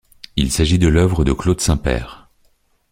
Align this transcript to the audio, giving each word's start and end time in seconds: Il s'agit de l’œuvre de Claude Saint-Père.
Il 0.35 0.51
s'agit 0.51 0.79
de 0.79 0.87
l’œuvre 0.87 1.23
de 1.23 1.31
Claude 1.31 1.61
Saint-Père. 1.61 2.31